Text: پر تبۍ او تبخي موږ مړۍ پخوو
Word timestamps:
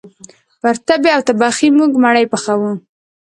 پر 0.61 0.75
تبۍ 0.87 1.09
او 1.15 1.21
تبخي 1.27 1.67
موږ 1.77 1.91
مړۍ 2.03 2.25
پخوو 2.31 2.71